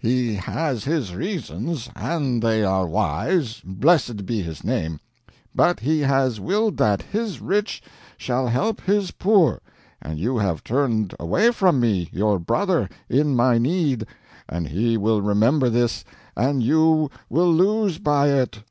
[0.00, 4.98] He has His reasons, and they are wise, blessed be His name.
[5.54, 7.80] But He has willed that His rich
[8.16, 9.60] shall help His poor,
[10.02, 14.08] and you have turned away from me, your brother, in my need,
[14.48, 16.04] and He will remember this,
[16.36, 18.64] and you will lose by it."